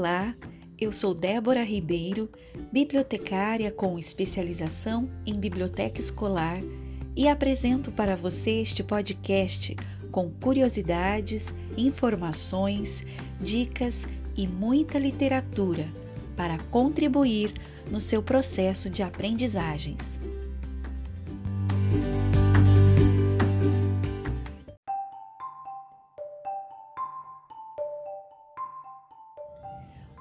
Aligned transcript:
Olá, 0.00 0.34
eu 0.80 0.94
sou 0.94 1.12
Débora 1.12 1.62
Ribeiro, 1.62 2.30
bibliotecária 2.72 3.70
com 3.70 3.98
especialização 3.98 5.10
em 5.26 5.34
biblioteca 5.38 6.00
escolar 6.00 6.56
e 7.14 7.28
apresento 7.28 7.92
para 7.92 8.16
você 8.16 8.62
este 8.62 8.82
podcast 8.82 9.76
com 10.10 10.30
curiosidades, 10.30 11.54
informações, 11.76 13.04
dicas 13.38 14.08
e 14.34 14.48
muita 14.48 14.98
literatura 14.98 15.86
para 16.34 16.56
contribuir 16.70 17.52
no 17.90 18.00
seu 18.00 18.22
processo 18.22 18.88
de 18.88 19.02
aprendizagens. 19.02 20.18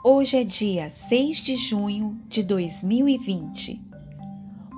Hoje 0.02 0.38
é 0.38 0.45
dia 0.45 0.88
6 0.88 1.38
de 1.41 1.58
junho 1.58 2.17
de 2.26 2.41
2020. 2.41 3.81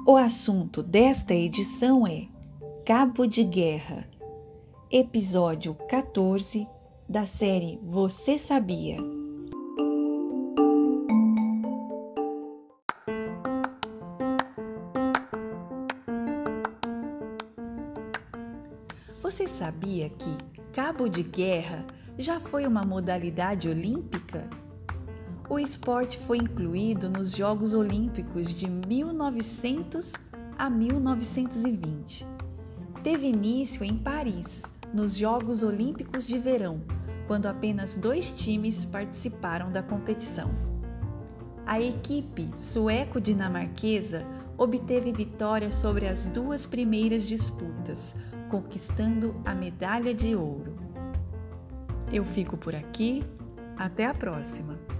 O 0.07 0.17
assunto 0.17 0.81
desta 0.81 1.31
edição 1.31 2.07
é 2.07 2.27
Cabo 2.83 3.27
de 3.27 3.43
Guerra, 3.43 4.09
episódio 4.91 5.75
14 5.87 6.67
da 7.07 7.27
série 7.27 7.79
Você 7.83 8.35
Sabia? 8.39 8.97
Você 19.21 19.47
sabia 19.47 20.09
que 20.09 20.35
cabo 20.73 21.07
de 21.07 21.21
guerra 21.21 21.85
já 22.17 22.39
foi 22.39 22.65
uma 22.65 22.83
modalidade 22.83 23.69
olímpica? 23.69 24.60
O 25.51 25.59
esporte 25.59 26.17
foi 26.17 26.37
incluído 26.37 27.09
nos 27.09 27.35
Jogos 27.35 27.73
Olímpicos 27.73 28.53
de 28.53 28.69
1900 28.69 30.13
a 30.57 30.69
1920. 30.69 32.25
Teve 33.03 33.27
início 33.27 33.83
em 33.83 33.97
Paris, 33.97 34.63
nos 34.93 35.17
Jogos 35.17 35.61
Olímpicos 35.61 36.25
de 36.25 36.39
Verão, 36.39 36.81
quando 37.27 37.47
apenas 37.47 37.97
dois 37.97 38.31
times 38.31 38.85
participaram 38.85 39.69
da 39.69 39.83
competição. 39.83 40.49
A 41.65 41.81
equipe 41.81 42.49
sueco-dinamarquesa 42.55 44.25
obteve 44.57 45.11
vitória 45.11 45.69
sobre 45.69 46.07
as 46.07 46.27
duas 46.27 46.65
primeiras 46.65 47.25
disputas, 47.25 48.15
conquistando 48.49 49.35
a 49.43 49.53
medalha 49.53 50.13
de 50.13 50.33
ouro. 50.33 50.77
Eu 52.09 52.23
fico 52.23 52.55
por 52.55 52.73
aqui, 52.73 53.21
até 53.75 54.05
a 54.05 54.13
próxima! 54.13 54.90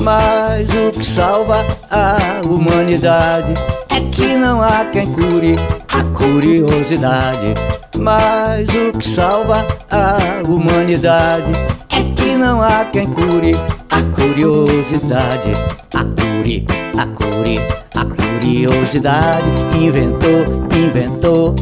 Mas 0.00 0.66
o 0.70 0.98
que 0.98 1.04
salva 1.04 1.62
a 1.90 2.40
humanidade 2.46 3.52
é 3.90 4.00
que 4.00 4.34
não 4.34 4.62
há 4.62 4.86
quem 4.86 5.06
cure 5.12 5.54
a 5.88 6.02
curiosidade. 6.16 7.52
Mas 7.98 8.66
o 8.70 8.98
que 8.98 9.06
salva 9.06 9.66
a 9.90 10.16
humanidade 10.48 11.52
é 11.90 12.02
que 12.14 12.34
não 12.34 12.62
há 12.62 12.86
quem 12.86 13.08
cure 13.08 13.54
a 13.90 14.02
curiosidade. 14.14 15.52
A 15.92 16.04
cure, 16.04 16.66
a 16.96 17.06
cure, 17.06 17.58
a 17.94 18.04
curiosidade 18.06 19.50
inventou, 19.76 20.46
inventou 20.74 21.54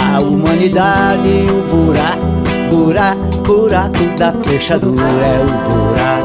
a 0.00 0.18
humanidade. 0.18 1.28
O 1.50 1.74
buraco, 1.74 2.26
buraco, 2.70 3.36
buraco 3.44 4.16
da 4.16 4.32
fechadura 4.32 5.02
é 5.02 5.40
o 5.42 5.68
buraco 5.68 6.15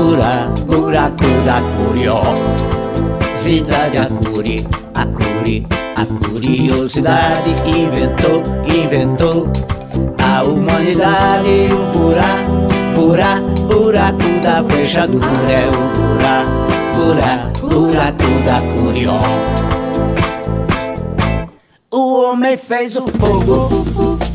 buraco, 0.00 0.64
buraco 0.66 1.28
da 1.44 1.60
curiosidade, 3.36 3.98
a 3.98 4.06
curi, 4.06 4.66
a 4.94 5.04
curi, 5.06 5.66
a 5.96 6.06
curiosidade 6.06 7.50
inventou, 7.66 8.42
inventou 8.66 9.48
a 10.18 10.42
humanidade, 10.42 11.68
o 11.72 11.92
buraco, 11.92 12.68
buraco, 12.94 13.50
buraco 13.68 14.40
da 14.42 14.64
fechadura 14.64 15.52
é 15.52 15.68
o 15.68 15.72
buraco, 15.96 16.68
buraco, 16.96 17.66
buraco 17.66 18.30
da 18.46 18.60
curiosidade. 18.72 19.60
O 21.92 22.22
homem 22.22 22.56
fez 22.56 22.96
o 22.96 23.06
fogo, 23.08 23.68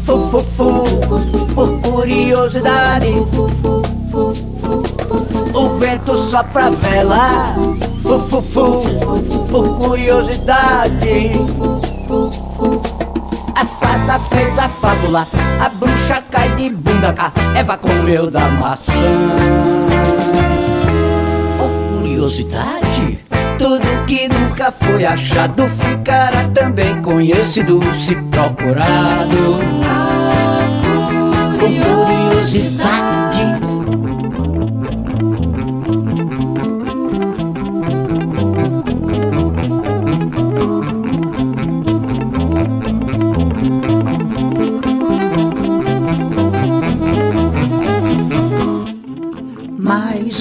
fu, 0.06 0.20
fu, 0.20 0.40
fu, 0.40 0.86
por 1.56 1.80
curiosidade. 1.80 3.08
O 5.55 5.69
vento 5.79 6.17
sopra 6.17 6.66
a 6.66 6.69
vela, 6.69 7.55
fu, 8.03 8.19
fu, 8.19 8.41
fu, 8.41 8.81
por 9.49 9.77
curiosidade. 9.79 11.31
A 13.55 13.66
fada 13.66 14.19
fez 14.19 14.59
a 14.59 14.67
fábula, 14.67 15.25
a 15.61 15.69
bruxa 15.69 16.21
cai 16.29 16.49
de 16.57 16.69
bunda 16.71 17.13
cá, 17.13 17.31
Eva 17.55 17.77
comeu 17.77 18.29
da 18.29 18.41
maçã. 18.49 18.91
Por 21.57 21.99
curiosidade, 22.01 23.19
tudo 23.57 24.05
que 24.05 24.27
nunca 24.27 24.73
foi 24.73 25.05
achado 25.05 25.69
ficará 25.69 26.49
também 26.53 27.01
conhecido 27.01 27.79
se 27.95 28.13
procurado. 28.16 29.59
Com 31.59 31.79
curiosidade. 31.81 32.94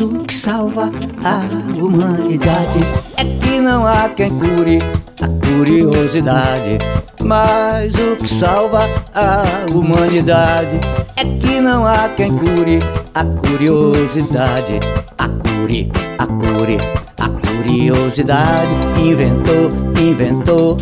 O 0.02 0.24
que 0.24 0.34
salva 0.34 0.90
a 1.22 1.80
humanidade 1.80 2.80
é 3.16 3.24
que 3.24 3.60
não 3.60 3.86
há 3.86 4.08
quem 4.08 4.28
cure 4.28 4.78
a 5.22 5.28
curiosidade. 5.46 6.78
Mas 7.22 7.94
o 7.94 8.16
que 8.16 8.26
salva 8.26 8.88
a 9.14 9.44
humanidade 9.72 10.80
é 11.16 11.24
que 11.24 11.60
não 11.60 11.86
há 11.86 12.08
quem 12.08 12.36
cure 12.36 12.80
a 13.14 13.24
curiosidade. 13.24 14.80
A 15.16 15.28
cure, 15.28 15.92
a 16.18 16.26
cure, 16.26 16.78
a 17.20 17.28
curiosidade 17.46 18.74
inventou, 19.00 19.70
inventou 19.96 20.76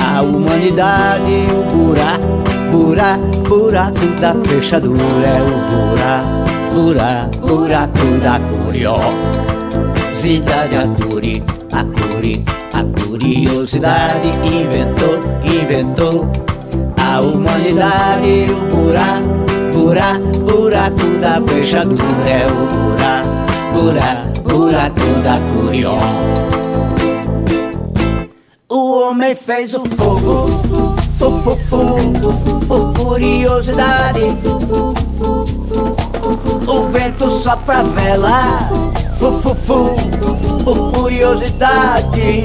a 0.00 0.22
humanidade. 0.22 1.32
O 1.52 1.76
buraco, 1.76 2.72
buraco, 2.72 3.48
buraco 3.48 4.06
da 4.18 4.34
fechadura 4.46 5.26
é 5.26 5.42
o 5.42 5.88
buraco 5.88 6.37
buraco, 6.72 7.38
buraco 7.38 8.18
da 8.22 8.40
curiosidade, 8.40 10.76
a 10.76 10.86
curi, 10.96 11.42
a 11.72 11.84
curi, 11.84 12.44
a 12.72 12.84
curiosidade 13.00 14.28
inventou, 14.44 15.20
inventou 15.44 16.28
a 16.96 17.20
humanidade, 17.20 18.46
o 18.50 18.54
buraco, 18.74 19.28
buraco, 19.72 20.38
buraco 20.46 21.06
da 21.20 21.40
fechadura 21.42 22.30
é 22.30 22.46
o 22.46 22.66
buraco, 22.66 23.28
buraco, 23.72 24.42
buraco 24.42 25.08
da 25.22 25.38
curiosidade. 25.52 26.48
O 28.70 29.00
homem 29.00 29.34
fez 29.34 29.74
o 29.74 29.82
fogo, 29.96 30.46
fu, 31.18 31.30
fu, 31.56 31.96
por 32.66 32.92
curiosidade. 32.92 34.20
O 36.28 36.88
vento 36.88 37.30
sopra 37.30 37.78
a 37.78 37.82
vela, 37.82 38.68
fu, 39.18 39.32
fu, 39.32 39.54
fu, 39.54 39.94
por 40.62 40.92
curiosidade. 40.92 42.44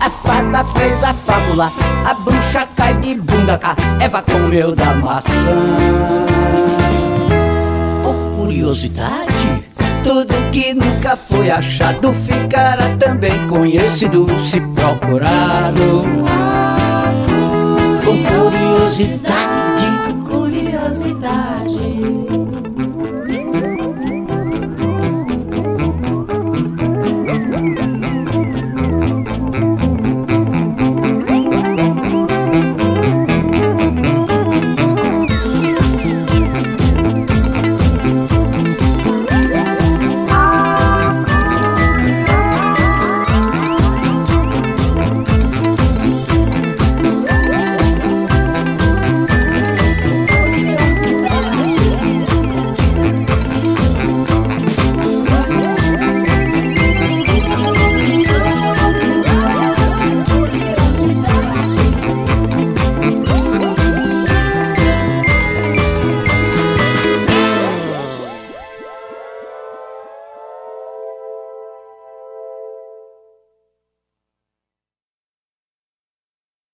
A 0.00 0.08
fada 0.08 0.64
fez 0.64 1.04
a 1.04 1.12
fábula, 1.12 1.70
a 2.06 2.14
bruxa 2.14 2.66
cai 2.74 2.94
de 2.94 3.14
bunda 3.16 3.58
cá, 3.58 3.76
Eva 4.00 4.22
comeu 4.22 4.74
da 4.74 4.94
maçã. 4.94 5.76
Por 8.02 8.14
curiosidade, 8.38 9.62
tudo 10.02 10.34
que 10.50 10.72
nunca 10.72 11.14
foi 11.14 11.50
achado 11.50 12.10
ficará 12.14 12.96
também 12.98 13.46
conhecido 13.48 14.26
se 14.40 14.58
procurado. 14.60 16.04
Com 18.02 18.24
curiosidade. 18.24 19.49